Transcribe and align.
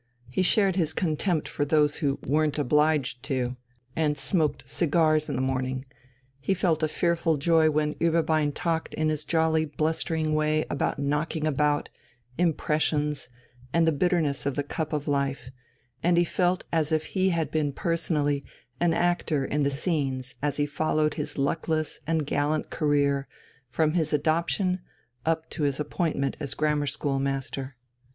He 0.31 0.41
shared 0.41 0.77
his 0.77 0.93
contempt 0.93 1.47
for 1.47 1.63
those 1.63 1.97
who 1.97 2.17
"weren't 2.25 2.57
obliged 2.57 3.21
to" 3.25 3.55
and 3.95 4.17
smoked 4.17 4.67
cigars 4.67 5.29
in 5.29 5.35
the 5.35 5.43
morning, 5.43 5.85
he 6.39 6.55
felt 6.55 6.81
a 6.81 6.87
fearful 6.87 7.37
joy 7.37 7.69
when 7.69 7.93
Ueberbein 7.99 8.51
talked 8.55 8.95
in 8.95 9.09
his 9.09 9.23
jolly 9.23 9.63
blustering 9.65 10.33
way 10.33 10.65
about 10.71 10.97
"knocking 10.97 11.45
about," 11.45 11.89
"impressions," 12.39 13.27
and 13.73 13.85
the 13.87 13.91
bitterness 13.91 14.47
of 14.47 14.55
the 14.55 14.63
cup 14.63 14.91
of 14.91 15.07
life, 15.07 15.51
and 16.01 16.17
he 16.17 16.23
felt 16.25 16.63
as 16.71 16.91
if 16.91 17.05
he 17.13 17.29
had 17.29 17.51
been 17.51 17.71
personally 17.71 18.43
an 18.79 18.95
actor 18.95 19.45
in 19.45 19.61
the 19.61 19.69
scenes 19.69 20.33
as 20.41 20.57
he 20.57 20.65
followed 20.65 21.13
his 21.13 21.37
luckless 21.37 21.99
and 22.07 22.25
gallant 22.25 22.71
career 22.71 23.27
from 23.69 23.91
his 23.93 24.13
adoption 24.13 24.79
up 25.27 25.47
to 25.51 25.61
his 25.61 25.79
appointment 25.79 26.37
as 26.39 26.55
grammar 26.55 26.87
schoolmaster. 26.87 27.75